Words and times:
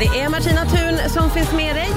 Det 0.00 0.20
är 0.20 0.28
Martina 0.28 0.64
Thun 0.66 1.10
som 1.10 1.30
finns 1.30 1.52
med 1.52 1.76
dig 1.76 1.88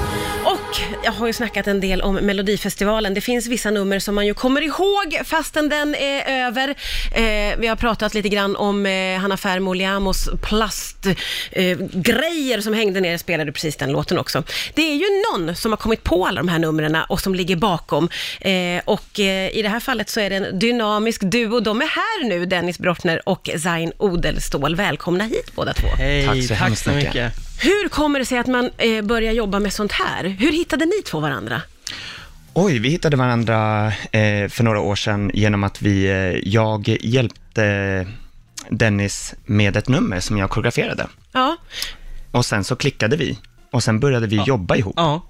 och 0.44 0.80
jag 1.04 1.12
har 1.12 1.26
ju 1.26 1.32
snackat 1.32 1.66
en 1.66 1.80
del 1.80 2.02
om 2.02 2.14
Melodifestivalen. 2.14 3.14
Det 3.14 3.20
finns 3.20 3.46
vissa 3.46 3.70
nummer 3.70 3.98
som 3.98 4.14
man 4.14 4.26
ju 4.26 4.34
kommer 4.34 4.62
ihåg 4.62 5.20
fastän 5.24 5.68
den 5.68 5.94
är 5.94 6.46
över. 6.46 6.68
Eh, 7.14 7.58
vi 7.58 7.66
har 7.66 7.76
pratat 7.76 8.14
lite 8.14 8.28
grann 8.28 8.56
om 8.56 8.86
eh, 8.86 9.18
Hanna 9.18 9.36
Fermo 9.36 9.72
Liamos 9.72 10.28
plastgrejer 10.42 11.18
eh, 12.58 12.62
som 12.62 12.74
hängde 12.74 13.00
ner, 13.00 13.18
spelade 13.18 13.52
precis 13.52 13.76
den 13.76 13.92
låten 13.92 14.18
också. 14.18 14.42
Det 14.74 14.82
är 14.82 14.94
ju 14.94 15.06
någon 15.32 15.56
som 15.56 15.72
har 15.72 15.76
kommit 15.76 16.04
på 16.04 16.26
alla 16.26 16.40
de 16.40 16.48
här 16.48 16.58
numren 16.58 16.96
och 17.08 17.20
som 17.20 17.34
ligger 17.34 17.56
bakom. 17.56 18.08
Eh, 18.40 18.80
och 18.84 19.20
eh, 19.20 19.56
i 19.56 19.62
det 19.62 19.68
här 19.68 19.80
fallet 19.80 20.08
så 20.08 20.20
är 20.20 20.30
det 20.30 20.36
en 20.36 20.58
dynamisk 20.58 21.20
duo. 21.20 21.60
De 21.60 21.80
är 21.80 21.86
här 21.86 22.28
nu, 22.28 22.46
Dennis 22.46 22.78
Brottner 22.78 23.28
och 23.28 23.50
Zain 23.58 23.92
Odelstål. 23.98 24.76
Välkomna 24.76 25.24
hit 25.24 25.52
båda 25.54 25.72
två. 25.72 25.88
Hej, 25.98 26.26
Tack 26.26 26.42
så 26.42 26.54
tack 26.54 26.78
så 26.78 26.90
mycket. 26.90 27.14
mycket. 27.14 27.49
Hur 27.62 27.88
kommer 27.88 28.18
det 28.18 28.24
sig 28.24 28.38
att 28.38 28.46
man 28.46 28.70
eh, 28.78 29.02
börjar 29.04 29.32
jobba 29.32 29.60
med 29.60 29.72
sånt 29.72 29.92
här? 29.92 30.24
Hur 30.24 30.52
hittade 30.52 30.84
ni 30.86 31.02
två 31.06 31.20
varandra? 31.20 31.62
Oj, 32.54 32.78
vi 32.78 32.88
hittade 32.88 33.16
varandra 33.16 33.86
eh, 33.86 34.48
för 34.48 34.62
några 34.62 34.80
år 34.80 34.96
sedan 34.96 35.30
genom 35.34 35.64
att 35.64 35.82
vi, 35.82 36.04
eh, 36.06 36.48
jag 36.48 36.88
hjälpte 36.88 38.06
Dennis 38.70 39.34
med 39.44 39.76
ett 39.76 39.88
nummer 39.88 40.20
som 40.20 40.38
jag 40.38 40.50
koreograferade. 40.50 41.06
Ja, 41.32 41.56
Och 42.30 42.44
sen 42.44 42.64
så 42.64 42.76
klickade 42.76 43.16
vi 43.16 43.38
och 43.70 43.82
sen 43.82 44.00
började 44.00 44.26
vi 44.26 44.42
jobba 44.46 44.76
ihop. 44.76 44.94
Ja, 44.96 45.22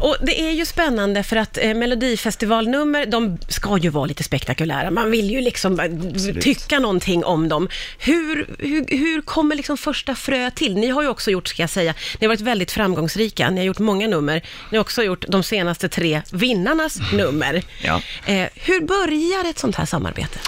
och 0.00 0.16
det 0.20 0.40
är 0.40 0.50
ju 0.50 0.64
spännande 0.64 1.22
för 1.22 1.36
att 1.36 1.58
eh, 1.58 1.74
Melodifestivalnummer, 1.74 3.06
de 3.06 3.38
ska 3.48 3.78
ju 3.78 3.88
vara 3.88 4.06
lite 4.06 4.22
spektakulära. 4.22 4.90
Man 4.90 5.10
vill 5.10 5.30
ju 5.30 5.40
liksom 5.40 5.80
eh, 5.80 6.34
tycka 6.40 6.78
någonting 6.78 7.24
om 7.24 7.48
dem. 7.48 7.68
Hur, 7.98 8.48
hur, 8.58 8.98
hur 8.98 9.20
kommer 9.20 9.56
liksom 9.56 9.76
första 9.76 10.14
frö 10.14 10.50
till? 10.50 10.76
Ni 10.76 10.88
har 10.88 11.02
ju 11.02 11.08
också 11.08 11.30
gjort, 11.30 11.48
ska 11.48 11.62
jag 11.62 11.70
säga, 11.70 11.94
ni 12.18 12.26
har 12.26 12.28
varit 12.28 12.40
väldigt 12.40 12.72
framgångsrika. 12.72 13.50
Ni 13.50 13.60
har 13.60 13.64
gjort 13.64 13.78
många 13.78 14.08
nummer. 14.08 14.42
Ni 14.70 14.76
har 14.76 14.80
också 14.80 15.02
gjort 15.02 15.24
de 15.28 15.42
senaste 15.42 15.88
tre 15.88 16.22
vinnarnas 16.32 16.98
nummer. 17.12 17.62
Ja. 17.82 18.02
Eh, 18.26 18.48
hur 18.54 18.80
börjar 18.80 19.50
ett 19.50 19.58
sånt 19.58 19.76
här 19.76 19.86
samarbete? 19.86 20.38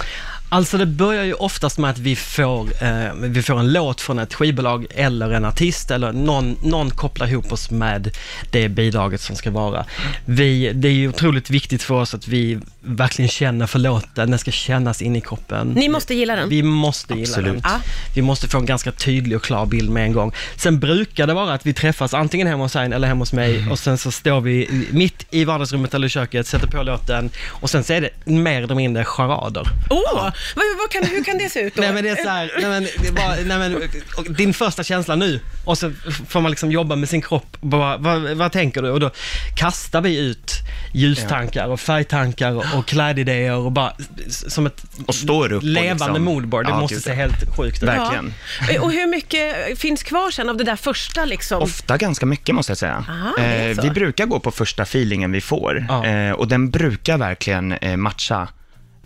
Alltså 0.49 0.79
det 0.79 0.87
börjar 0.87 1.25
ju 1.25 1.33
oftast 1.33 1.79
med 1.79 1.91
att 1.91 1.99
vi 1.99 2.17
får, 2.17 2.83
eh, 2.83 3.15
vi 3.15 3.43
får 3.43 3.59
en 3.59 3.73
låt 3.73 4.01
från 4.01 4.19
ett 4.19 4.35
skivbolag 4.35 4.87
eller 4.91 5.31
en 5.31 5.45
artist 5.45 5.91
eller 5.91 6.13
någon, 6.13 6.57
någon 6.63 6.91
kopplar 6.91 7.27
ihop 7.27 7.53
oss 7.53 7.71
med 7.71 8.11
det 8.51 8.69
bidraget 8.69 9.21
som 9.21 9.37
ska 9.37 9.51
vara. 9.51 9.85
Vi, 10.25 10.73
det 10.73 10.89
är 10.89 10.93
ju 10.93 11.09
otroligt 11.09 11.51
viktigt 11.51 11.83
för 11.83 11.95
oss 11.95 12.15
att 12.15 12.29
vi 12.29 12.59
verkligen 12.81 13.29
känner 13.29 13.67
för 13.67 13.79
låten, 13.79 14.31
den 14.31 14.39
ska 14.39 14.51
kännas 14.51 15.03
in 15.03 15.17
i 15.17 15.21
kroppen. 15.21 15.69
Ni 15.69 15.89
måste 15.89 16.15
gilla 16.15 16.37
den. 16.37 16.49
Vi 16.49 16.63
måste 16.63 17.15
gilla 17.15 17.29
Absolut. 17.29 17.53
den. 17.53 17.63
Ja. 17.65 17.81
Vi 18.15 18.23
måste 18.23 18.49
få 18.49 18.59
en 18.59 18.67
ganska 18.67 18.93
tydlig 18.93 19.37
och 19.37 19.45
klar 19.45 19.67
bild 19.67 19.91
med 19.91 20.05
en 20.05 20.13
gång. 20.13 20.33
Sen 20.57 20.81
brukar 20.81 21.27
det 21.27 21.35
vara 21.35 21.55
att 21.55 21.67
vi 21.67 21.73
träffas 21.73 22.15
antingen 22.15 22.47
hemma 22.47 22.65
hos 22.65 22.73
Zain 22.73 22.93
eller 22.93 23.09
hemma 23.09 23.21
hos 23.21 23.33
mig 23.33 23.71
och 23.71 23.79
sen 23.79 23.99
så 23.99 24.11
står 24.11 24.41
vi 24.41 24.87
mitt 24.91 25.27
i 25.31 25.45
vardagsrummet 25.45 25.95
eller 25.95 26.07
i 26.07 26.11
köket, 26.11 26.47
sätter 26.47 26.67
på 26.67 26.83
låten 26.83 27.31
och 27.47 27.71
sen 27.71 27.85
så 27.85 27.93
är 27.93 28.01
det 28.01 28.11
mer 28.25 28.63
eller 28.63 28.75
mindre 28.75 29.05
charader. 29.05 29.67
Åh, 29.91 30.31
vad, 30.55 30.65
vad 30.79 30.91
kan, 30.91 31.05
hur 31.05 31.25
kan 31.25 31.39
det 31.39 31.49
se 31.49 31.61
ut 31.61 31.75
då? 31.75 31.81
Nej 31.83 31.93
men 31.93 32.05
det 32.05 32.11
är 32.11 32.17
så 32.25 32.29
här, 32.29 32.53
nej 32.61 32.69
men, 32.71 32.83
det 32.83 33.09
är 33.09 33.13
bara, 33.13 33.35
nej 33.35 33.59
men, 33.59 33.75
och 34.17 34.33
din 34.33 34.55
första 34.55 34.85
känsla 34.85 35.15
nu 35.15 35.41
och 35.65 35.79
så 35.79 35.93
får 36.29 36.41
man 36.41 36.51
liksom 36.51 36.73
jobba 36.73 36.97
med 36.97 37.09
sin 37.09 37.23
kropp. 37.23 37.57
Bara, 37.61 37.97
vad, 37.97 38.23
vad 38.37 38.53
tänker 38.53 38.83
du? 38.83 38.91
Och 38.91 39.01
då 39.01 39.11
kastar 39.57 40.01
vi 40.01 40.19
ut 40.19 40.53
ljustankar 40.95 41.67
och 41.69 41.81
färgtankar 41.81 42.53
och, 42.53 42.65
och 42.79 42.87
klädidéer 42.87 43.55
och 43.57 43.73
bara 43.73 43.93
som 44.29 44.67
ett 44.67 44.83
Och 45.07 45.15
står 45.15 45.53
upp 45.53 45.63
levande 45.63 46.05
liksom- 46.07 46.25
moodboard. 46.25 46.65
Det 46.67 46.71
Ja, 46.71 46.81
måste 46.81 47.01
se 47.01 47.13
helt 47.13 47.57
sjukt 47.57 47.83
ut. 47.83 47.89
Verkligen. 47.89 48.35
Ja. 48.71 48.81
Och 48.83 48.93
hur 48.93 49.07
mycket 49.07 49.79
finns 49.79 50.03
kvar 50.03 50.31
sen 50.31 50.49
av 50.49 50.57
det 50.57 50.65
där 50.65 50.77
första 50.77 51.25
liksom? 51.25 51.63
Ofta 51.63 51.97
ganska 51.97 52.27
mycket 52.27 52.55
måste 52.55 52.71
jag 52.71 52.79
säga. 52.79 53.05
Aha, 53.09 53.39
eh, 53.39 53.83
vi 53.83 53.91
brukar 53.91 54.27
gå 54.27 54.41
på 54.41 54.51
första 54.51 54.83
feelingen 54.83 55.33
vi 55.33 55.41
får 55.41 55.87
Ja. 55.89 56.07
eh, 56.07 56.31
och 56.33 56.49
den 56.49 56.71
brukar 56.71 57.19
verkligen 57.19 57.73
eh, 57.73 57.97
matcha 57.97 58.49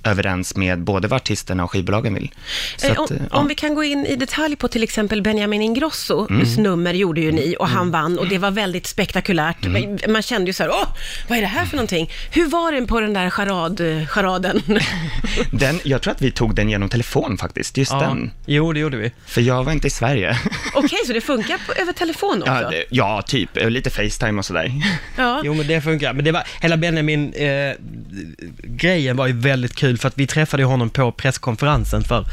överens 0.04 0.56
med 0.56 0.80
både 0.80 1.08
vad 1.08 1.16
artisterna 1.16 1.64
och 1.64 1.70
skivbolagen 1.70 2.14
vill. 2.14 2.30
Så 2.76 2.86
Eh, 2.86 2.92
att, 2.92 2.98
om, 3.10 3.16
eh, 3.16 3.22
om 3.22 3.28
ja. 3.32 3.42
vi 3.42 3.54
kan 3.54 3.75
gå 3.75 3.84
in 3.84 4.06
i 4.06 4.16
detalj 4.16 4.56
på 4.56 4.69
till 4.69 4.82
exempel 4.82 5.22
Benjamin 5.22 5.62
Ingrossos 5.62 6.30
Mm. 6.30 6.48
nummer 6.62 6.94
gjorde 6.94 7.20
ju 7.20 7.32
ni 7.32 7.56
och 7.58 7.69
han 7.69 7.91
vann 7.91 8.19
och 8.19 8.28
det 8.28 8.38
var 8.38 8.50
väldigt 8.50 8.86
spektakulärt. 8.86 9.66
Mm. 9.66 9.98
Man 10.08 10.22
kände 10.22 10.47
ju 10.47 10.52
så 10.52 10.62
här, 10.62 10.70
åh, 10.70 10.86
vad 11.28 11.38
är 11.38 11.42
det 11.42 11.48
här 11.48 11.66
för 11.66 11.76
någonting? 11.76 12.10
Hur 12.32 12.47
var 12.47 12.72
den 12.72 12.86
på 12.86 13.00
den 13.00 13.12
där 13.12 13.30
charad, 13.30 13.80
charaden? 14.08 14.62
den, 15.52 15.80
jag 15.84 16.02
tror 16.02 16.12
att 16.12 16.22
vi 16.22 16.30
tog 16.30 16.54
den 16.54 16.70
genom 16.70 16.88
telefon 16.88 17.38
faktiskt, 17.38 17.76
just 17.76 17.92
Ja. 17.92 18.00
den. 18.00 18.30
Jo, 18.46 18.72
det 18.72 18.80
gjorde 18.80 18.96
vi. 18.96 19.12
För 19.26 19.41
jag 19.41 19.64
var 19.64 19.72
inte 19.72 19.86
i 19.86 19.91
Sverige. 19.91 20.38
Okej, 20.75 20.98
så 21.06 21.12
det 21.12 21.20
funkar 21.20 21.58
på, 21.66 21.72
över 21.82 21.92
telefon 21.92 22.42
också? 22.42 22.52
ja, 22.52 22.70
det, 22.70 22.84
ja, 22.91 23.22
typ. 23.26 23.56
Eh, 23.56 23.70
Lite 23.70 23.91
Facetime 23.91 24.38
och 24.38 24.44
sådär. 24.44 24.72
Ja. 25.16 25.41
Jo, 25.44 25.54
men 25.54 25.66
det 25.66 25.80
funkar. 25.80 26.12
Men 26.12 26.25
det 26.25 26.32
var, 26.32 26.42
hela 26.60 26.76
Benjamin-grejen 26.76 29.16
var 29.16 29.26
ju 29.26 29.32
väldigt 29.32 29.76
kul 29.76 29.89
för 29.98 30.08
att 30.08 30.18
vi 30.18 30.26
träffade 30.26 30.64
honom 30.64 30.90
på 30.90 31.12
presskonferensen 31.12 32.04
för 32.04 32.24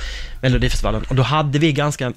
Melodifestivalen 0.41 1.03
och 1.09 1.15
då 1.15 1.23
hade 1.23 1.59
vi 1.59 1.71
ganska 1.71 2.13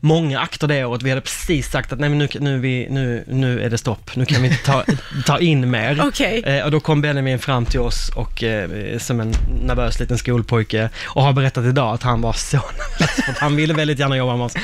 många 0.00 0.40
akter 0.40 0.68
det 0.68 0.84
året. 0.84 1.02
Vi 1.02 1.10
hade 1.10 1.20
precis 1.20 1.70
sagt 1.70 1.92
att 1.92 1.98
nej 2.00 2.08
men 2.08 2.18
nu, 2.18 2.28
nu, 2.40 2.58
vi, 2.58 2.86
nu, 2.90 3.24
nu 3.28 3.62
är 3.62 3.70
det 3.70 3.78
stopp, 3.78 4.16
nu 4.16 4.24
kan 4.24 4.42
vi 4.42 4.48
inte 4.48 4.64
ta, 4.64 4.84
ta 5.26 5.38
in 5.38 5.70
mer. 5.70 6.00
Okej. 6.04 6.42
Eh, 6.46 6.64
och 6.64 6.70
då 6.70 6.80
kom 6.80 7.00
Benjamin 7.00 7.38
fram 7.38 7.66
till 7.66 7.80
oss 7.80 8.10
och 8.16 8.42
eh, 8.42 8.98
som 8.98 9.20
en 9.20 9.34
nervös 9.62 10.00
liten 10.00 10.18
skolpojke 10.18 10.90
och 11.04 11.22
har 11.22 11.32
berättat 11.32 11.64
idag 11.64 11.94
att 11.94 12.02
han 12.02 12.20
var 12.20 12.32
så 12.32 12.56
nervös 13.00 13.24
för 13.24 13.32
att 13.32 13.38
han 13.38 13.56
ville 13.56 13.74
väldigt 13.74 13.98
gärna 13.98 14.16
jobba 14.16 14.36
med 14.36 14.46
oss. 14.46 14.54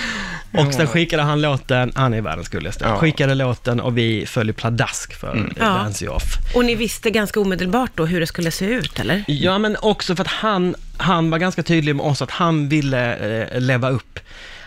Och 0.59 0.75
sen 0.75 0.87
skickade 0.87 1.22
han 1.22 1.41
låten, 1.41 1.93
han 1.94 2.15
är 2.15 2.21
världens 2.21 2.49
gulligaste, 2.49 2.84
Ja. 2.84 2.97
skickade 2.97 3.34
låten 3.34 3.81
och 3.81 3.99
vi 3.99 4.27
föll 4.27 4.53
pladask 4.53 5.15
för 5.15 5.33
mm. 5.33 5.53
Dance 5.59 6.09
Off. 6.09 6.22
Och 6.55 6.65
ni 6.65 6.75
visste 6.75 7.11
ganska 7.11 7.41
omedelbart 7.41 7.91
då 7.94 8.06
hur 8.06 8.21
det 8.21 8.27
skulle 8.27 8.50
se 8.50 8.65
ut, 8.65 8.99
eller? 8.99 9.25
Ja, 9.27 9.59
men 9.59 9.77
också 9.83 10.17
för 10.17 10.22
att 10.22 10.28
han, 10.31 10.75
han 10.97 11.31
var 11.31 11.39
ganska 11.39 11.62
tydlig 11.62 11.97
med 11.97 12.06
oss 12.06 12.22
att 12.22 12.31
han 12.31 12.69
ville 12.69 13.17
eh, 13.17 13.61
leva 13.61 13.91
upp. 13.91 14.19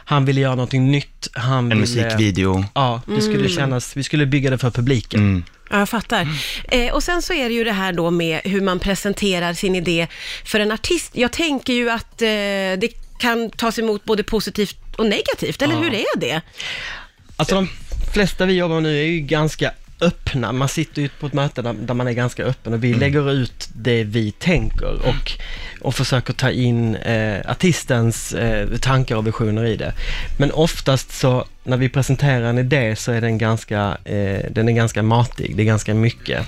Han 0.05 0.25
ville 0.25 0.41
göra 0.41 0.55
någonting 0.55 0.91
nytt. 0.91 1.29
Han 1.33 1.57
En 1.57 1.69
ville, 1.69 1.79
musikvideo. 1.81 2.65
Ja, 2.75 3.01
det 3.05 3.21
skulle 3.21 3.49
kännas, 3.49 3.97
vi 3.97 4.03
skulle 4.03 4.25
bygga 4.25 4.49
det 4.49 4.57
för 4.57 4.71
publiken. 4.71 5.19
Mm. 5.19 5.43
Ja, 5.69 5.79
jag 5.79 5.89
fattar. 5.89 6.27
Eh, 6.67 6.93
och 6.93 7.03
sen 7.03 7.21
så 7.21 7.33
är 7.33 7.49
det 7.49 7.55
ju 7.55 7.63
det 7.63 7.71
här 7.71 7.93
då 7.93 8.11
med 8.11 8.41
hur 8.43 8.61
man 8.61 8.79
presenterar 8.79 9.53
sin 9.53 9.75
idé 9.75 10.07
för 10.45 10.59
en 10.59 10.71
artist. 10.71 11.11
Jag 11.15 11.31
tänker 11.31 11.73
ju 11.73 11.89
att 11.89 12.21
eh, 12.21 12.27
det 12.77 12.93
kan 13.19 13.49
tas 13.49 13.79
emot 13.79 14.05
både 14.05 14.23
positivt 14.23 14.88
och 14.99 15.05
negativt, 15.05 15.61
eller 15.61 15.73
Ja. 15.75 15.81
hur 15.81 15.93
är 15.93 16.17
det? 16.19 16.41
Alltså 17.35 17.55
de 17.55 17.69
flesta 18.13 18.45
vi 18.45 18.53
jobbar 18.53 18.75
med 18.75 18.83
nu 18.83 18.99
är 18.99 19.03
ju 19.03 19.19
ganska 19.19 19.71
öppna. 20.01 20.51
Man 20.51 20.69
sitter 20.69 21.01
ju 21.01 21.09
på 21.09 21.27
ett 21.27 21.33
möte 21.33 21.61
där, 21.61 21.73
där 21.73 21.93
man 21.93 22.07
är 22.07 22.11
ganska 22.11 22.43
öppen 22.43 22.73
och 22.73 22.83
vi 22.83 22.93
lägger 22.93 23.31
ut 23.31 23.69
det 23.73 24.03
vi 24.03 24.31
tänker 24.31 25.07
och, 25.07 25.31
och 25.81 25.95
försöker 25.95 26.33
ta 26.33 26.51
in 26.51 26.95
eh, 26.95 27.51
artistens 27.51 28.33
eh, 28.33 28.67
tankar 28.77 29.15
och 29.15 29.27
visioner 29.27 29.65
i 29.65 29.75
det. 29.75 29.93
Men 30.37 30.51
oftast 30.51 31.11
så 31.11 31.45
när 31.63 31.77
vi 31.77 31.89
presenterar 31.89 32.41
en 32.49 32.57
idé 32.57 32.95
så 32.95 33.11
är 33.11 33.21
den 33.21 33.37
ganska, 33.37 33.97
eh, 34.05 34.39
den 34.51 34.69
är 34.69 34.73
ganska 34.73 35.03
matig, 35.03 35.55
det 35.55 35.63
är 35.63 35.65
ganska 35.65 35.93
mycket. 35.93 36.45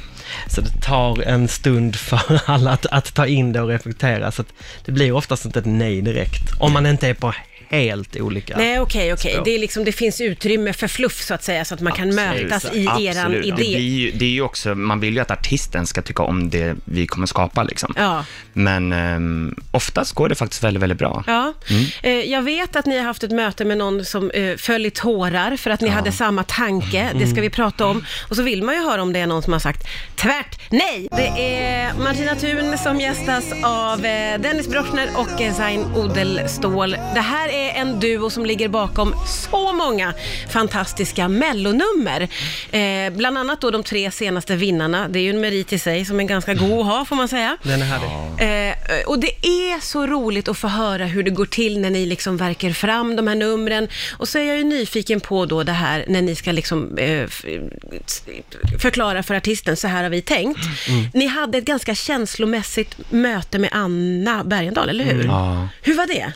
Så 0.47 0.61
det 0.61 0.81
tar 0.81 1.21
en 1.21 1.47
stund 1.47 1.95
för 1.95 2.41
alla 2.45 2.71
att, 2.71 2.85
att 2.85 3.13
ta 3.13 3.25
in 3.27 3.53
det 3.53 3.61
och 3.61 3.67
reflektera, 3.69 4.31
så 4.31 4.41
att 4.41 4.47
det 4.85 4.91
blir 4.91 5.11
oftast 5.11 5.45
inte 5.45 5.59
ett 5.59 5.65
nej 5.65 6.01
direkt. 6.01 6.51
Om 6.59 6.73
man 6.73 6.85
inte 6.85 7.07
är 7.07 7.13
på 7.13 7.33
helt 7.71 8.15
olika 8.15 8.57
Nej, 8.57 8.79
okej, 8.79 9.13
okej. 9.13 9.33
spår. 9.33 9.45
Det, 9.45 9.55
är 9.55 9.59
liksom, 9.59 9.83
det 9.83 9.91
finns 9.91 10.21
utrymme 10.21 10.73
för 10.73 10.87
fluff 10.87 11.21
så 11.21 11.33
att 11.33 11.43
säga, 11.43 11.65
så 11.65 11.73
att 11.73 11.81
man 11.81 11.93
kan 11.93 12.09
Absolut. 12.09 12.43
mötas 12.43 12.73
i 12.73 12.85
eran 12.85 13.25
Absolut. 13.25 13.41
Det, 13.43 13.47
idé. 13.47 13.75
blir 13.75 13.79
ju, 13.79 14.11
det 14.11 14.25
är 14.25 14.29
ju 14.29 14.41
också, 14.41 14.75
man 14.75 14.99
vill 14.99 15.13
ju 15.13 15.19
att 15.19 15.31
artisten 15.31 15.87
ska 15.87 16.01
tycka 16.01 16.23
om 16.23 16.49
det 16.49 16.75
vi 16.85 17.07
kommer 17.07 17.27
skapa 17.27 17.63
liksom. 17.63 17.93
Ja. 17.97 18.25
Men 18.53 18.93
um, 18.93 19.55
oftast 19.71 20.13
går 20.13 20.29
det 20.29 20.35
faktiskt 20.35 20.63
väldigt, 20.63 20.83
väldigt 20.83 20.99
bra. 20.99 21.23
Ja. 21.27 21.53
Mm. 21.69 21.85
Eh, 22.03 22.31
jag 22.31 22.41
vet 22.41 22.75
att 22.75 22.85
ni 22.85 22.97
har 22.97 23.05
haft 23.05 23.23
ett 23.23 23.31
möte 23.31 23.65
med 23.65 23.77
någon 23.77 24.05
som 24.05 24.31
eh, 24.31 24.57
föll 24.57 24.85
i 24.85 24.91
tårar 24.91 25.57
för 25.57 25.69
att 25.69 25.81
ni 25.81 25.89
hade 25.89 26.11
samma 26.11 26.43
tanke. 26.43 27.09
Det 27.19 27.27
ska 27.27 27.41
vi 27.41 27.49
prata 27.49 27.85
om. 27.87 28.05
Och 28.29 28.35
så 28.35 28.41
vill 28.43 28.63
man 28.63 28.75
ju 28.75 28.81
höra 28.81 29.01
om 29.01 29.13
det 29.13 29.19
är 29.19 29.27
någon 29.27 29.43
som 29.43 29.53
har 29.53 29.59
sagt 29.59 29.87
tvärt 30.15 30.59
nej. 30.69 31.07
Det 31.11 31.55
är 31.55 31.93
Martina 31.93 32.35
Thun 32.35 32.77
som 32.77 32.99
gästas 32.99 33.53
av 33.63 34.05
eh, 34.05 34.41
Dennis 34.41 34.67
Broschner 34.67 35.09
och 35.15 35.41
eh, 35.41 35.53
Zain 35.53 35.85
Odelstål. 35.95 36.91
Det 36.91 37.21
här 37.21 37.49
är 37.49 37.60
en 37.69 37.99
duo 37.99 38.29
som 38.29 38.45
ligger 38.45 38.67
bakom 38.67 39.15
så 39.27 39.73
många 39.73 40.13
fantastiska 40.49 41.27
mellonummer. 41.27 42.27
Eh, 42.71 43.13
bland 43.13 43.37
annat 43.37 43.61
då 43.61 43.71
de 43.71 43.83
tre 43.83 44.11
senaste 44.11 44.55
vinnarna. 44.55 45.07
Det 45.07 45.19
är 45.19 45.23
ju 45.23 45.29
en 45.29 45.41
merit 45.41 45.73
i 45.73 45.79
sig 45.79 46.05
som 46.05 46.19
är 46.19 46.23
ganska 46.23 46.53
god 46.53 46.79
att 46.79 46.85
ha 46.85 47.05
får 47.05 47.15
man 47.15 47.27
säga. 47.27 47.57
Den 47.63 47.81
är 47.81 47.85
härlig. 47.85 48.69
Eh, 48.69 49.05
och 49.05 49.19
det 49.19 49.45
är 49.45 49.79
så 49.81 50.07
roligt 50.07 50.47
att 50.47 50.57
få 50.57 50.67
höra 50.67 51.05
hur 51.05 51.23
det 51.23 51.31
går 51.31 51.45
till 51.45 51.79
när 51.79 51.89
ni 51.89 52.05
liksom 52.05 52.37
verkar 52.37 52.71
fram 52.71 53.15
de 53.15 53.27
här 53.27 53.35
numren. 53.35 53.87
Och 54.17 54.27
så 54.27 54.37
är 54.37 54.43
jag 54.43 54.57
ju 54.57 54.63
nyfiken 54.63 55.19
på 55.19 55.45
då 55.45 55.63
det 55.63 55.71
här 55.71 56.05
när 56.07 56.21
ni 56.21 56.35
ska 56.35 56.51
liksom 56.51 56.97
eh, 56.97 57.27
förklara 58.79 59.23
för 59.23 59.35
artisten, 59.35 59.77
så 59.77 59.87
här 59.87 60.03
har 60.03 60.09
vi 60.09 60.21
tänkt. 60.21 60.59
Ni 61.13 61.27
hade 61.27 61.57
ett 61.57 61.65
ganska 61.65 61.95
känslomässigt 61.95 63.11
möte 63.11 63.59
med 63.59 63.69
Anna 63.73 64.43
Bergendahl, 64.43 64.89
eller 64.89 65.03
hur? 65.03 65.23
Ja. 65.23 65.67
Hur 65.81 65.95
var 65.95 66.07
det? 66.07 66.33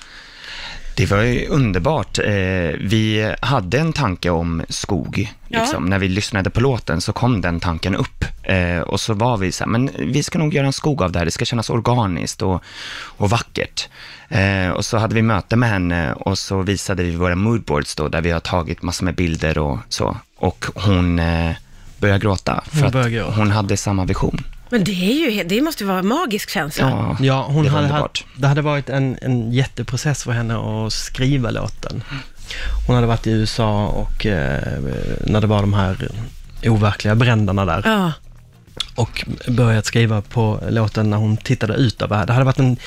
Det 0.97 1.05
var 1.11 1.21
ju 1.21 1.47
underbart. 1.47 2.19
Eh, 2.19 2.25
vi 2.79 3.33
hade 3.41 3.79
en 3.79 3.93
tanke 3.93 4.29
om 4.29 4.63
skog. 4.69 5.33
Ja. 5.47 5.59
Liksom. 5.59 5.85
När 5.85 5.99
vi 5.99 6.07
lyssnade 6.07 6.49
på 6.49 6.61
låten 6.61 7.01
så 7.01 7.13
kom 7.13 7.41
den 7.41 7.59
tanken 7.59 7.95
upp. 7.95 8.25
Eh, 8.43 8.79
och 8.79 8.99
så 8.99 9.13
var 9.13 9.37
vi 9.37 9.51
så 9.51 9.63
här, 9.63 9.71
men 9.71 9.89
vi 9.97 10.23
ska 10.23 10.39
nog 10.39 10.53
göra 10.53 10.65
en 10.67 10.73
skog 10.73 11.01
av 11.03 11.11
det 11.11 11.19
här. 11.19 11.25
Det 11.25 11.31
ska 11.31 11.45
kännas 11.45 11.69
organiskt 11.69 12.41
och, 12.41 12.63
och 13.17 13.29
vackert. 13.29 13.89
Eh, 14.29 14.69
och 14.69 14.85
så 14.85 14.97
hade 14.97 15.15
vi 15.15 15.21
möte 15.21 15.55
med 15.55 15.69
henne 15.69 16.13
och 16.13 16.37
så 16.37 16.61
visade 16.61 17.03
vi 17.03 17.15
våra 17.15 17.35
moodboards 17.35 17.95
då, 17.95 18.07
där 18.07 18.21
vi 18.21 18.31
har 18.31 18.39
tagit 18.39 18.81
massor 18.81 19.05
med 19.05 19.15
bilder 19.15 19.57
och 19.57 19.77
så. 19.89 20.17
Och 20.37 20.65
hon 20.75 21.21
började 21.97 22.19
gråta, 22.19 22.63
för 22.67 22.77
Hon 22.77 22.85
att 22.87 22.93
började 22.93 23.11
gråta. 23.11 23.31
hon 23.31 23.51
hade 23.51 23.77
samma 23.77 24.05
vision. 24.05 24.43
Men 24.69 24.83
det, 24.83 24.91
är 24.91 25.31
ju, 25.31 25.43
det 25.43 25.61
måste 25.61 25.83
ju 25.83 25.87
vara 25.87 25.99
en 25.99 26.07
magisk 26.07 26.49
känsla. 26.49 26.89
Ja, 26.89 27.17
Ja, 27.25 27.45
hon 27.49 27.63
det 27.63 27.69
hade, 27.69 27.83
underbart. 27.83 28.01
haft- 28.25 28.41
det 28.41 28.47
hade 28.47 28.61
varit 28.61 28.89
en, 28.89 29.17
en 29.21 29.51
jätteprocess 29.51 30.23
för 30.23 30.31
henne 30.31 30.55
att 30.57 30.93
skriva 30.93 31.51
låten. 31.51 32.03
Hon 32.87 32.95
hade 32.95 33.07
varit 33.07 33.27
i 33.27 33.31
USA 33.31 33.87
och 33.87 34.25
eh, 34.25 34.61
när 35.25 35.41
det 35.41 35.47
var 35.47 35.61
de 35.61 35.73
här 35.73 36.09
overkliga 36.65 37.15
bränderna 37.15 37.65
där 37.65 37.81
Ja. 37.85 38.11
och 38.95 39.25
börjat 39.47 39.85
skriva 39.85 40.21
på 40.21 40.59
låten 40.69 41.09
när 41.09 41.17
hon 41.17 41.37
tittade 41.37 41.73
ut 41.73 42.01
över 42.01 42.15
här. 42.17 42.25
Det 42.25 42.33
hade 42.33 42.45
varit 42.45 42.59
en, 42.59 42.77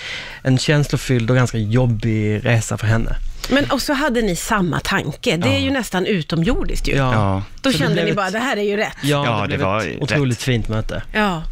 en 0.43 0.59
känslofylld 0.59 1.31
och 1.31 1.37
ganska 1.37 1.59
jobbig 1.59 2.45
resa 2.47 2.77
för 2.79 2.87
henne. 2.87 3.17
Men 3.51 3.71
och 3.71 3.83
så 3.83 3.93
hade 3.93 4.23
ni 4.23 4.37
samma 4.37 4.81
tanke. 4.81 5.37
Det 5.37 5.49
är 5.49 5.53
Ja. 5.53 5.59
ju 5.59 5.71
nästan 5.71 6.07
utomjordiskt 6.07 6.89
ju. 6.89 6.97
Ja. 6.97 7.43
Då 7.63 7.71
Så 7.71 7.73
det 7.73 7.79
kände 7.79 7.93
blev 7.95 8.05
ni 8.05 8.11
ett- 8.11 8.17
bara, 8.17 8.31
det 8.31 8.39
här 8.39 8.57
är 8.57 8.63
ju 8.63 8.77
rätt. 8.77 8.97
Ja, 9.03 9.25
Ja, 9.27 9.33
det, 9.41 9.43
det 9.43 9.47
blev 9.57 9.61
var 9.61 9.81
ett 9.81 9.87
rätt. 9.87 10.03
otroligt 10.03 10.43
fint 10.43 10.69
möte. 10.69 11.03
Ja. 11.13 11.43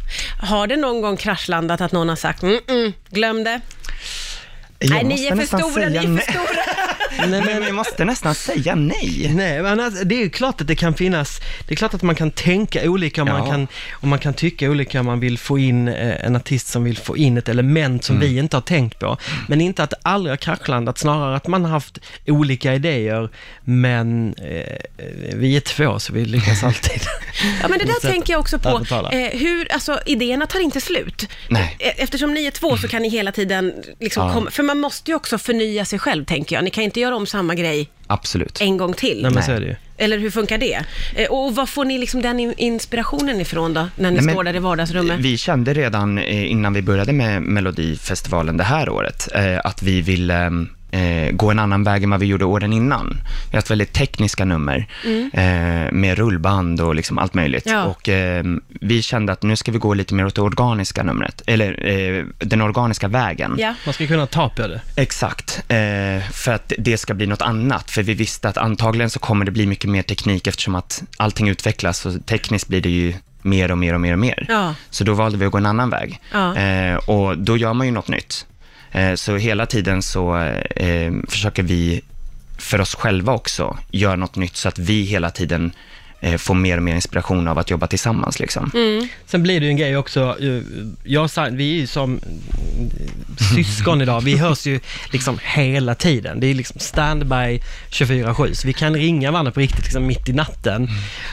Har 0.41 0.67
det 0.67 0.77
någon 0.77 1.01
gång 1.01 1.17
kraschlandat 1.17 1.81
att 1.81 1.91
någon 1.91 2.09
har 2.09 2.15
sagt, 2.15 2.43
mm, 2.43 2.59
mm 2.67 2.93
glöm 3.09 3.43
det? 3.43 3.61
Jag 4.79 4.89
Nej, 4.89 5.03
ni 5.03 5.09
måste 5.09 5.25
är 5.27 5.29
för 5.29 5.35
nästan 5.35 5.59
stora, 5.59 5.73
säga 5.73 5.89
ni 6.01 6.13
är 6.13 6.17
för 6.17 6.31
stora. 6.31 6.45
Nej, 7.27 7.41
Men 7.41 7.63
jag 7.63 7.75
måste 7.75 8.05
nästan 8.05 8.35
säga 8.35 8.75
nej. 8.75 9.31
Nej, 9.35 9.61
men 9.61 9.79
alltså, 9.79 10.03
det 10.03 10.15
är 10.15 10.19
ju 10.19 10.29
klart 10.29 10.61
att 10.61 10.67
det 10.67 10.75
kan 10.75 10.93
finnas, 10.93 11.39
det 11.67 11.73
är 11.73 11.75
klart 11.75 11.93
att 11.93 12.01
man 12.01 12.15
kan 12.15 12.31
tänka 12.31 12.89
olika 12.89 13.21
och, 13.21 13.27
man, 13.27 13.39
Ja. 13.45 13.51
kan, 13.51 13.67
och 13.91 14.07
man 14.07 14.19
kan 14.19 14.33
tycka 14.33 14.69
olika 14.69 14.99
om 14.99 15.05
man 15.05 15.19
vill 15.19 15.37
få 15.37 15.59
in 15.59 15.87
eh, 15.87 16.25
en 16.25 16.35
artist 16.35 16.67
som 16.67 16.83
vill 16.83 16.97
få 16.97 17.17
in 17.17 17.37
ett 17.37 17.49
element 17.49 18.03
som 18.03 18.15
Mm. 18.15 18.27
vi 18.29 18.39
inte 18.39 18.55
har 18.55 18.61
tänkt 18.61 18.99
på. 18.99 19.17
Men 19.47 19.61
inte 19.61 19.83
att 19.83 19.89
det 19.89 19.97
aldrig 20.01 20.31
har 20.31 20.37
kraschlandat, 20.37 20.97
snarare 20.97 21.35
att 21.35 21.47
man 21.47 21.63
har 21.65 21.71
haft 21.71 21.97
olika 22.27 22.73
idéer, 22.73 23.29
men 23.63 24.33
eh, 24.33 24.77
vi 25.35 25.55
är 25.55 25.59
två 25.59 25.99
så 25.99 26.13
vi 26.13 26.25
lyckas 26.25 26.63
alltid. 26.63 27.01
Ja, 27.61 27.67
men 27.67 27.79
det 27.79 27.85
där 27.85 28.09
tänker 28.09 28.33
jag 28.33 28.39
också 28.39 28.59
på. 28.59 28.69
Eh, 29.11 29.39
hur, 29.39 29.71
alltså, 29.73 29.99
idéerna 30.05 30.47
tar 30.47 30.59
inte 30.59 30.81
slut. 30.81 31.27
Nej. 31.49 31.75
E- 31.79 31.93
Eftersom 31.97 32.33
ni 32.33 32.45
är 32.45 32.51
två 32.51 32.77
så 32.77 32.87
kan 32.87 33.01
ni 33.01 33.09
hela 33.09 33.31
tiden, 33.31 33.73
liksom 33.99 34.27
Ja. 34.27 34.33
komma, 34.33 34.51
för 34.51 34.63
man 34.63 34.79
måste 34.79 35.11
ju 35.11 35.15
också 35.15 35.37
förnya 35.37 35.85
sig 35.85 35.99
själv, 35.99 36.25
tänker 36.25 36.55
jag. 36.55 36.63
Ni 36.63 36.69
kan 36.69 36.83
inte 36.83 36.99
göra 37.07 37.15
om 37.15 37.25
samma 37.25 37.55
grej 37.55 37.89
Absolut. 38.07 38.61
en 38.61 38.77
gång 38.77 38.93
till. 38.93 39.21
Nej 39.21 39.31
men 39.31 39.43
så 39.43 39.51
är 39.51 39.59
det 39.59 39.65
ju. 39.65 39.75
Eller 39.97 40.17
hur 40.17 40.29
funkar 40.31 40.57
det? 40.57 40.79
Eh, 41.15 41.29
och 41.31 41.55
vad 41.55 41.69
får 41.69 41.85
ni 41.85 41.97
liksom 41.97 42.21
den 42.21 42.39
in- 42.39 42.53
inspirationen 42.57 43.41
ifrån 43.41 43.73
då, 43.73 43.79
när 43.95 44.11
ni 44.11 44.15
Nej, 44.17 44.25
men 44.25 44.33
står 44.35 44.43
där 44.43 44.55
i 44.55 44.59
vardagsrummet? 44.59 45.19
Vi 45.19 45.37
kände 45.37 45.73
redan 45.73 46.17
eh, 46.17 46.51
innan 46.51 46.73
vi 46.73 46.81
började 46.81 47.13
med 47.13 47.41
Melodifestivalen 47.41 48.57
det 48.57 48.63
här 48.63 48.89
året, 48.89 49.27
eh, 49.35 49.59
att 49.63 49.81
vi 49.83 50.01
ville 50.01 50.45
eh, 50.45 50.51
gå 51.31 51.51
en 51.51 51.59
annan 51.59 51.83
väg 51.83 52.03
än 52.03 52.09
vad 52.09 52.19
vi 52.19 52.25
gjorde 52.25 52.45
åren 52.45 52.73
innan. 52.73 53.17
Vi 53.45 53.51
har 53.51 53.57
haft 53.57 53.71
väldigt 53.71 53.93
tekniska 53.93 54.45
nummer 54.45 54.87
eh, 55.33 55.91
med 55.91 56.17
rullband 56.17 56.81
och 56.81 56.95
liksom 56.95 57.17
allt 57.17 57.33
möjligt. 57.33 57.63
Ja. 57.65 57.83
Och 57.83 58.09
eh, 58.09 58.43
vi 58.67 59.01
kände 59.01 59.33
att 59.33 59.43
nu 59.43 59.55
ska 59.55 59.71
vi 59.71 59.77
gå 59.77 59.93
lite 59.93 60.13
mer 60.13 60.25
åt 60.25 60.35
det 60.35 60.41
organiska 60.41 61.03
numret, 61.03 61.41
eller 61.47 61.87
eh, 61.87 62.25
den 62.37 62.61
organiska 62.61 63.07
vägen. 63.07 63.55
Ja. 63.57 63.73
Man 63.85 63.93
ska 63.93 64.07
kunna 64.07 64.25
ta 64.25 64.49
på 64.49 64.67
det. 64.67 64.81
Exakt, 64.95 65.63
eh, 65.67 66.29
för 66.31 66.53
att 66.53 66.73
det 66.77 66.97
ska 66.97 67.13
bli 67.13 67.27
något 67.27 67.41
annat. 67.41 67.91
För 67.91 68.03
vi 68.03 68.13
visste 68.13 68.49
att 68.49 68.57
antagligen 68.57 69.09
så 69.09 69.19
kommer 69.19 69.45
det 69.45 69.51
bli 69.51 69.65
mycket 69.65 69.89
mer 69.89 70.01
teknik 70.01 70.47
eftersom 70.47 70.75
att 70.75 71.03
allting 71.17 71.47
utvecklas 71.47 72.05
och 72.05 72.25
tekniskt 72.25 72.67
blir 72.67 72.81
det 72.81 72.89
ju 72.89 73.13
mer 73.41 73.71
och 73.71 73.77
mer 73.77 73.93
och 73.93 74.01
mer 74.01 74.13
och 74.13 74.19
mer. 74.19 74.45
Ja. 74.49 74.75
Så 74.89 75.03
då 75.03 75.13
valde 75.13 75.37
vi 75.37 75.45
att 75.45 75.51
gå 75.51 75.57
en 75.57 75.65
annan 75.65 75.89
väg. 75.89 76.19
Ja. 76.31 76.55
Eh, 76.55 76.95
och 76.95 77.37
då 77.37 77.57
gör 77.57 77.73
man 77.73 77.87
ju 77.87 77.93
något 77.93 78.07
nytt. 78.07 78.45
Eh, 78.97 79.15
så 79.15 79.37
hela 79.37 79.65
tiden 79.65 80.01
så 80.01 80.37
eh, 80.75 81.13
försöker 81.27 81.63
vi 81.63 82.01
för 82.57 82.81
oss 82.81 82.95
själva 82.95 83.33
också 83.33 83.77
göra 83.91 84.15
något 84.15 84.35
nytt 84.35 84.55
så 84.55 84.67
att 84.67 84.79
vi 84.79 85.01
hela 85.01 85.29
tiden 85.29 85.71
eh, 86.21 86.37
får 86.37 86.53
mer 86.55 86.77
och 86.77 86.83
mer 86.83 86.95
inspiration 86.95 87.47
av 87.47 87.59
att 87.59 87.69
jobba 87.69 87.87
tillsammans. 87.87 88.39
Liksom. 88.39 88.71
Mm. 88.73 89.07
Sen 89.25 89.43
blir 89.43 89.59
det 89.59 89.65
ju 89.65 89.69
en 89.69 89.77
grej 89.77 89.97
också, 89.97 90.35
jag, 91.03 91.31
vi 91.51 91.71
är 91.75 91.79
ju 91.79 91.87
som 91.87 92.15
eh, 92.17 93.55
syskon 93.55 94.01
idag, 94.01 94.21
vi 94.21 94.37
hörs 94.37 94.65
ju 94.67 94.79
liksom 95.11 95.39
hela 95.43 95.95
tiden. 95.95 96.39
Det 96.39 96.47
är 96.47 96.53
liksom 96.53 96.79
standby 96.79 97.59
24-7, 97.91 98.53
så 98.53 98.67
vi 98.67 98.73
kan 98.73 98.93
ringa 98.95 99.31
varandra 99.31 99.51
på 99.51 99.59
riktigt 99.59 99.83
liksom 99.85 100.07
mitt 100.07 100.29
i 100.29 100.33
natten. 100.33 100.89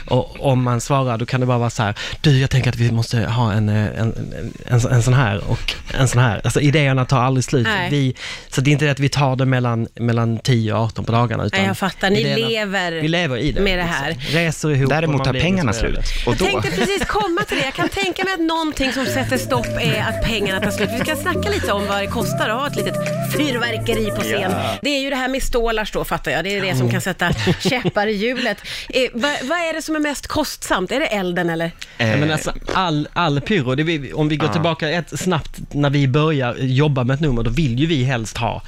Och 0.07 0.45
om 0.45 0.63
man 0.63 0.81
svarar, 0.81 1.17
då 1.17 1.25
kan 1.25 1.39
det 1.39 1.45
bara 1.45 1.57
vara 1.57 1.69
så 1.69 1.83
här, 1.83 1.95
du 2.21 2.39
jag 2.39 2.49
tänker 2.49 2.69
att 2.69 2.75
vi 2.75 2.91
måste 2.91 3.19
ha 3.19 3.51
en, 3.53 3.69
eh, 3.69 3.75
en, 3.85 3.91
en, 3.99 4.53
en, 4.67 4.81
så- 4.81 4.89
en 4.89 5.03
sån 5.03 5.13
här 5.13 5.43
och 5.49 5.73
en 5.99 6.07
sån 6.07 6.21
här. 6.21 6.41
Alltså 6.43 6.59
idéerna 6.61 7.05
tar 7.05 7.19
aldrig 7.19 7.43
slut. 7.43 7.67
Nej. 7.67 7.89
Vi, 7.91 8.15
så 8.49 8.61
det 8.61 8.69
är 8.69 8.71
inte 8.71 8.85
det 8.85 8.91
att 8.91 8.99
vi 8.99 9.09
tar 9.09 9.35
det 9.35 9.45
mellan, 9.45 9.87
mellan 9.95 10.37
10 10.39 10.73
och 10.73 10.79
18 10.79 11.05
på 11.05 11.11
dagarna. 11.11 11.43
Utan 11.45 11.59
Nej, 11.59 11.67
jag 11.67 11.77
fattar. 11.77 12.09
Ni 12.09 12.19
idéerna- 12.23 12.47
lever 12.49 12.91
vi 12.91 13.07
lever 13.07 13.37
i 13.37 13.51
det, 13.51 13.61
med 13.61 13.77
det 13.79 13.83
här. 13.83 14.09
Liksom. 14.09 14.33
Reser 14.39 14.74
ihop. 14.75 14.89
Däremot 14.89 15.23
tar 15.23 15.33
pengarna 15.33 15.73
slut. 15.73 15.97
Och 16.25 16.31
Jag 16.31 16.37
då, 16.37 16.45
tänkte 16.45 16.71
precis 16.71 17.05
komma 17.05 17.41
till 17.47 17.57
det. 17.57 17.63
Jag 17.65 17.73
kan 17.73 17.89
tänka 17.89 18.23
mig 18.23 18.33
att 18.33 18.39
någonting 18.39 18.93
som 18.93 19.05
sätter 19.05 19.37
stopp 19.37 19.67
är 19.81 20.01
att 20.09 20.23
pengarna 20.23 20.61
tar 20.61 20.71
slut. 20.71 20.89
Vi 20.99 20.99
ska 21.05 21.15
snacka 21.15 21.49
lite 21.49 21.71
om 21.71 21.87
vad 21.87 22.01
det 22.01 22.07
kostar 22.07 22.49
att 22.49 22.59
ha 22.59 22.67
ett 22.67 22.75
litet 22.75 22.95
fyrverkeri 23.37 24.11
på 24.15 24.21
scen. 24.21 24.51
Det 24.81 24.89
är 24.89 24.99
ju 25.01 25.09
det 25.09 25.15
här 25.15 25.27
med 25.27 25.43
stålar 25.43 25.89
då, 25.93 26.03
fattar 26.03 26.31
jag. 26.31 26.43
Det 26.43 26.57
är 26.57 26.61
det 26.61 26.75
som 26.75 26.89
kan 26.91 27.01
sätta 27.01 27.33
käppar 27.59 28.07
i 28.07 28.11
hjulet. 28.11 28.57
Eh, 28.89 29.01
vad, 29.13 29.31
vad 29.43 29.57
är 29.57 29.73
det 29.73 29.81
som 29.81 29.95
är 29.95 29.99
mest 29.99 30.27
kostsamt? 30.27 30.91
Är 30.91 30.99
det 30.99 31.05
elden 31.05 31.49
eller? 31.49 31.71
Ja, 31.97 32.05
men 32.05 32.23
eh, 32.23 32.33
alltså, 32.33 32.51
all, 32.73 33.07
all 33.13 33.41
pyro, 33.41 33.75
det 33.75 33.83
vi, 33.83 34.13
om 34.13 34.27
vi 34.29 34.35
går 34.37 34.47
tillbaka 34.47 34.89
ett 34.89 35.19
snabbt 35.19 35.59
när 35.71 35.89
vi 35.89 36.07
börjar 36.07 36.55
jobba 36.59 37.03
med 37.03 37.13
ett 37.13 37.19
nummer, 37.21 37.43
då 37.43 37.49
vill 37.51 37.79
ju 37.79 37.85
vi 37.85 38.03
helst 38.03 38.37
ha 38.37 38.61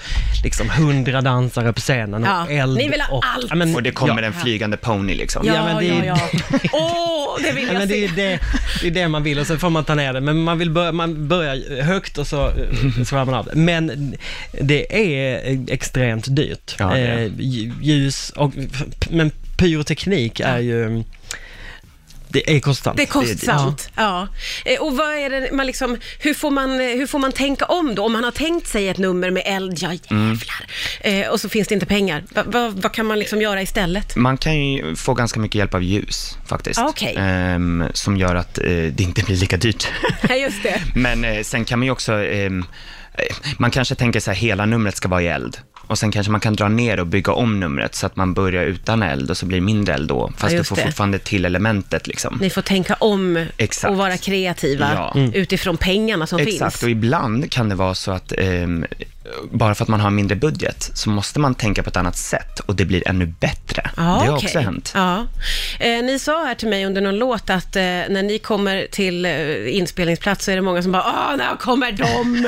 liksom 0.43 0.69
hundra 0.69 1.21
dansare 1.21 1.73
på 1.73 1.79
scenen 1.79 2.23
och 2.23 2.29
Ja, 2.29 2.47
eld. 2.49 2.77
ni 2.77 2.89
vill 2.89 3.01
ha 3.01 3.17
och, 3.17 3.23
allt. 3.35 3.45
Ja, 3.49 3.55
men, 3.55 3.75
och 3.75 3.83
det 3.83 3.91
kommer 3.91 4.21
ja, 4.21 4.27
en 4.27 4.33
flygande 4.33 4.77
pony 4.77 5.15
liksom. 5.15 5.45
Ja, 5.45 5.53
men 5.65 5.77
det 5.77 5.89
är- 5.89 5.96
ja. 6.05 6.29
Åh, 6.73 7.37
det 7.43 7.51
vill 7.51 7.63
Ja, 7.67 7.73
jag 7.73 7.79
men 7.79 7.87
det 7.87 8.03
är 8.03 8.07
se. 8.07 8.13
det, 8.15 8.39
det, 8.81 8.87
är 8.87 8.91
det 8.91 9.07
man 9.07 9.23
vill 9.23 9.39
och 9.39 9.47
sen 9.47 9.59
får 9.59 9.69
man 9.69 9.83
ta 9.85 9.95
ner 9.95 10.13
det. 10.13 10.21
Men 10.21 10.37
man 10.43 10.57
vill 10.57 10.69
börja, 10.71 10.91
man 10.91 11.27
börjar 11.27 11.81
högt 11.83 12.17
och 12.17 12.27
så 12.27 12.47
eh, 12.47 13.03
svarar 13.05 13.25
man 13.25 13.33
av 13.35 13.45
det. 13.45 13.55
Men 13.55 14.15
det 14.61 14.95
är 15.11 15.65
extremt 15.73 16.35
dyrt. 16.35 16.75
Ja, 16.79 16.87
det 16.93 16.99
är 16.99 17.17
det. 17.17 17.23
Eh, 17.23 17.29
lj- 17.31 17.73
ljus 17.81 18.29
och, 18.29 18.51
men 19.09 19.31
pyroteknik 19.57 20.39
är 20.39 20.59
ju, 20.59 21.03
det 22.29 22.55
är 22.55 22.59
kostsamt. 22.59 22.97
Det 22.97 23.03
är 23.03 23.07
kostsamt. 23.07 23.89
Ja. 23.95 24.27
Eh, 24.65 24.79
Och 24.81 24.97
vad 24.97 25.13
är 25.15 25.29
det 25.29 25.49
man 25.53 25.67
liksom, 25.67 25.97
hur 26.19 26.33
får 26.33 26.51
man, 26.51 26.71
eh, 26.79 26.85
hur 26.87 27.07
får 27.07 27.19
man 27.19 27.31
tänka 27.31 27.65
om 27.65 27.95
då? 27.95 28.05
Om 28.05 28.13
man 28.13 28.23
har 28.23 28.31
tänkt 28.31 28.67
sig 28.67 28.89
ett 28.89 28.97
nummer 28.97 29.31
med 29.31 29.43
eld, 29.45 29.77
ja 29.81 29.93
jävlar. 29.93 30.65
Eh, 31.01 31.27
och 31.27 31.41
så 31.41 31.49
finns 31.49 31.67
det 31.67 31.73
inte 31.73 31.85
pengar. 31.85 32.23
Va, 32.29 32.43
va, 32.45 32.73
vad 32.75 32.91
kan 32.93 33.05
man 33.05 33.19
liksom 33.19 33.41
göra 33.41 33.61
istället? 33.61 34.15
Man 34.15 34.37
kan 34.37 34.57
ju 34.63 34.95
få 34.95 35.13
ganska 35.13 35.39
mycket 35.39 35.55
hjälp 35.55 35.73
av 35.73 35.83
ljus 35.83 36.37
faktiskt. 36.45 36.79
Ah, 36.79 36.87
okej. 36.87 37.15
Ehm, 37.17 37.83
som 37.93 38.17
gör 38.17 38.35
att 38.35 38.57
eh, 38.57 38.65
det 38.65 38.99
inte 38.99 39.23
blir 39.23 39.35
lika 39.35 39.57
dyrt. 39.57 39.87
Ja, 40.29 40.35
just 40.35 40.63
det. 40.63 40.81
Men 40.95 41.23
eh, 41.25 41.43
sen 41.43 41.65
kan 41.65 41.79
man 41.79 41.85
ju 41.85 41.91
också, 41.91 42.13
ehm, 42.13 42.65
eh, 43.17 43.35
man 43.57 43.71
kanske 43.71 43.95
tänker 43.95 44.19
så 44.19 44.31
här, 44.31 44.37
hela 44.37 44.65
numret 44.65 44.97
ska 44.97 45.07
vara 45.07 45.21
i 45.21 45.27
eld. 45.27 45.57
Och 45.87 45.97
sen 45.99 46.11
kanske 46.11 46.31
man 46.31 46.41
kan 46.41 46.55
dra 46.55 46.67
ner 46.67 46.99
och 46.99 47.07
bygga 47.07 47.33
om 47.33 47.59
numret 47.59 47.95
så 47.95 48.05
att 48.05 48.15
man 48.15 48.33
börjar 48.33 48.63
utan 48.63 49.03
eld 49.03 49.29
och 49.29 49.37
så 49.37 49.45
blir 49.45 49.57
det 49.59 49.65
mindre 49.65 49.93
eld 49.93 50.07
då. 50.09 50.31
Fast 50.37 50.53
Ja, 50.53 50.57
du 50.59 50.63
får 50.63 50.75
det. 50.75 50.81
fortfarande 50.81 51.19
till 51.19 51.45
elementet 51.45 52.07
liksom. 52.07 52.37
Ni 52.41 52.49
får 52.49 52.61
tänka 52.61 52.93
om 52.93 53.45
Exakt. 53.57 53.91
och 53.91 53.97
vara 53.97 54.17
kreativa 54.17 54.91
Ja. 54.93 55.15
utifrån 55.33 55.77
pengarna 55.77 56.27
som 56.27 56.39
Exakt, 56.39 56.59
finns. 56.73 56.83
och 56.83 56.89
ibland 56.89 57.51
kan 57.51 57.69
det 57.69 57.75
vara 57.75 57.95
så 57.95 58.11
att 58.11 58.33
ehm, 58.37 58.85
bara 59.51 59.75
för 59.75 59.83
att 59.83 59.89
man 59.89 59.99
har 59.99 60.09
mindre 60.09 60.35
budget 60.35 60.91
så 60.93 61.09
måste 61.09 61.39
man 61.39 61.55
tänka 61.55 61.83
på 61.83 61.89
ett 61.89 61.97
annat 61.97 62.17
sätt 62.17 62.59
och 62.59 62.75
det 62.75 62.85
blir 62.85 63.07
ännu 63.07 63.25
bättre. 63.25 63.89
Ja, 63.97 64.01
det 64.01 64.07
har 64.09 64.23
okej. 64.23 64.45
också 64.45 64.59
hänt. 64.59 64.91
Ja. 64.95 65.25
Eh, 65.79 66.03
ni 66.03 66.19
sa 66.19 66.45
här 66.45 66.55
till 66.55 66.67
mig 66.69 66.85
under 66.85 67.01
någon 67.01 67.15
låt 67.17 67.49
att 67.49 67.75
eh, 67.75 67.81
när 67.81 68.23
ni 68.23 68.39
kommer 68.39 68.87
till 68.91 69.25
eh, 69.25 69.77
inspelningsplats 69.77 70.45
så 70.45 70.51
är 70.51 70.55
det 70.55 70.61
många 70.61 70.83
som 70.83 70.91
bara 70.91 71.03
“Åh, 71.03 71.37
när 71.37 71.55
kommer 71.55 71.91
de?” 71.91 72.47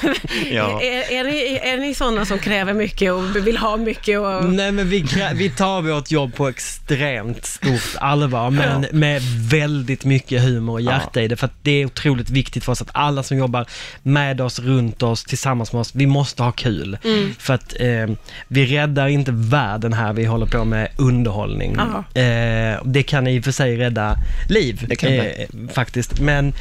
Ja. 0.50 0.82
är, 0.82 1.12
är, 1.12 1.24
ni, 1.24 1.60
är 1.62 1.78
ni 1.78 1.94
sådana 1.94 2.26
som 2.26 2.38
kräver 2.38 2.74
mycket 2.74 3.12
och 3.12 3.36
vill 3.36 3.56
ha 3.56 3.76
mycket? 3.76 4.18
Och... 4.18 4.44
Nej 4.44 4.72
men 4.72 4.88
vi, 4.88 5.04
vi 5.34 5.50
tar 5.50 5.82
vårt 5.82 6.10
jobb 6.10 6.34
på 6.34 6.48
extremt 6.48 7.46
stort 7.46 7.96
allvar, 8.00 8.50
men 8.50 8.86
med 8.92 9.22
väldigt 9.50 10.04
mycket 10.04 10.42
humor 10.42 10.72
och 10.72 10.80
hjärta 10.80 11.22
i 11.22 11.28
det, 11.28 11.36
för 11.36 11.46
att 11.46 11.54
det 11.62 11.70
är 11.70 11.86
otroligt 11.86 12.30
viktigt 12.30 12.64
för 12.64 12.72
oss 12.72 12.82
att 12.82 12.90
alla 12.92 13.22
som 13.22 13.38
jobbar 13.38 13.66
med 14.02 14.40
oss, 14.40 14.58
runt 14.58 15.02
oss, 15.02 15.24
tillsammans 15.24 15.72
med 15.72 15.80
oss, 15.80 15.92
vi 16.00 16.06
måste 16.06 16.42
ha 16.42 16.52
kul. 16.52 16.98
För 17.38 17.54
att 17.54 17.74
eh, 17.80 18.06
vi 18.48 18.66
räddar 18.66 19.08
inte 19.08 19.32
världen 19.34 19.92
här, 19.92 20.12
vi 20.12 20.24
håller 20.24 20.46
på 20.46 20.64
med 20.64 20.88
underhållning. 20.96 21.76
Eh, 22.14 22.80
det 22.84 23.02
kan 23.02 23.26
i 23.26 23.40
och 23.40 23.44
för 23.44 23.52
sig 23.52 23.76
rädda 23.76 24.16
liv, 24.48 24.84
Det 24.88 24.96
kan 24.96 25.10
det. 25.10 25.18
eh, 25.42 25.48
faktiskt, 25.74 26.20
men, 26.20 26.52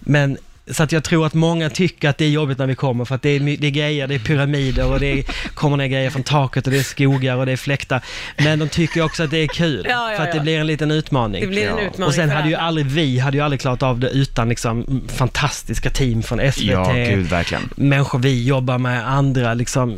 men 0.00 0.38
så 0.70 0.82
att 0.82 0.92
jag 0.92 1.04
tror 1.04 1.26
att 1.26 1.34
många 1.34 1.70
tycker 1.70 2.08
att 2.08 2.18
det 2.18 2.24
är 2.24 2.28
jobbigt 2.28 2.58
när 2.58 2.66
vi 2.66 2.74
kommer 2.74 3.04
för 3.04 3.14
att 3.14 3.22
det 3.22 3.28
är, 3.28 3.40
det 3.40 3.66
är 3.66 3.70
grejer, 3.70 4.06
det 4.06 4.14
är 4.14 4.18
pyramider 4.18 4.92
och 4.92 5.00
det 5.00 5.06
är, 5.06 5.24
kommer 5.54 5.76
ner 5.76 5.86
grejer 5.86 6.10
från 6.10 6.22
taket 6.22 6.66
och 6.66 6.72
det 6.72 6.78
är 6.78 6.82
skogar 6.82 7.36
och 7.36 7.46
det 7.46 7.52
är 7.52 7.56
fläktar. 7.56 8.04
Men 8.36 8.58
de 8.58 8.68
tycker 8.68 9.02
också 9.02 9.22
att 9.22 9.30
det 9.30 9.38
är 9.38 9.46
kul 9.46 9.86
Ja, 9.90 10.10
ja, 10.10 10.16
för 10.16 10.24
att 10.24 10.32
det 10.32 10.40
blir 10.40 10.58
en 10.58 10.66
liten 10.66 10.90
utmaning. 10.90 11.40
Det 11.40 11.46
blir 11.46 11.68
en 11.68 11.78
utmaning 11.78 12.06
Och 12.06 12.14
sen 12.14 12.30
hade 12.30 12.48
ju 12.48 12.54
aldrig 12.54 12.86
vi, 12.86 13.18
hade 13.18 13.36
ju 13.36 13.42
aldrig 13.42 13.60
klarat 13.60 13.82
av 13.82 13.98
det 13.98 14.08
utan 14.08 14.48
liksom 14.48 15.02
fantastiska 15.08 15.90
team 15.90 16.22
från 16.22 16.52
SVT. 16.52 16.64
Ja, 16.64 16.92
gud, 16.92 17.26
verkligen. 17.26 17.70
Människor 17.76 18.18
vi 18.18 18.44
jobbar 18.44 18.78
med, 18.78 19.08
andra 19.08 19.54
liksom, 19.54 19.96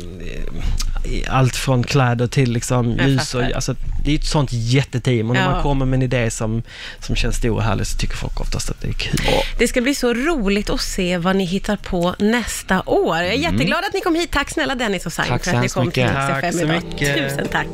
allt 1.27 1.55
från 1.55 1.83
kläder 1.83 2.27
till 2.27 2.51
liksom 2.51 2.91
ljus 2.91 3.35
och, 3.35 3.43
alltså, 3.43 3.75
det 4.05 4.11
är 4.11 4.15
ett 4.15 4.25
sånt 4.25 4.49
jätteteam 4.53 5.29
och 5.29 5.35
när 5.35 5.41
Ja. 5.43 5.51
man 5.51 5.63
kommer 5.63 5.85
med 5.85 5.97
en 5.97 6.01
idé 6.03 6.31
som, 6.31 6.63
som 6.99 7.15
känns 7.15 7.35
stor 7.35 7.55
och 7.55 7.63
härlig 7.63 7.87
så 7.87 7.97
tycker 7.97 8.15
folk 8.15 8.39
oftast 8.41 8.69
att 8.69 8.81
det 8.81 8.87
är 8.87 8.93
kul. 8.93 9.19
Det 9.57 9.67
ska 9.67 9.81
bli 9.81 9.95
så 9.95 10.13
roligt 10.13 10.69
att 10.69 10.81
se 10.81 11.17
vad 11.17 11.35
ni 11.35 11.45
hittar 11.45 11.75
på 11.77 12.15
nästa 12.19 12.81
år. 12.85 13.17
Jag 13.17 13.27
är 13.27 13.31
jätteglad 13.33 13.79
att 13.85 13.93
ni 13.93 14.01
kom 14.01 14.15
hit. 14.15 14.31
Tack 14.31 14.49
snälla 14.49 14.75
Dennis 14.75 15.05
och 15.05 15.13
Sain 15.13 15.39
för 15.39 15.53
att 15.55 15.61
ni 15.61 15.69
kom 15.69 15.91
till 15.91 16.03
mycket. 16.03 16.17
Rix 16.17 16.41
Tack 16.41 16.53
så 16.53 16.67
mycket. 16.67 17.17
Tusen 17.17 17.47
tack. 17.51 17.67